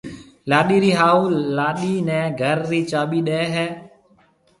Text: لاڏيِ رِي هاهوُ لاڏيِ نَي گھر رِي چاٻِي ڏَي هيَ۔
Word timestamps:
لاڏيِ 0.49 0.77
رِي 0.83 0.91
هاهوُ 0.99 1.21
لاڏيِ 1.57 1.93
نَي 2.07 2.19
گھر 2.41 2.57
رِي 2.69 2.81
چاٻِي 2.91 3.19
ڏَي 3.27 3.41
هيَ۔ 3.55 3.67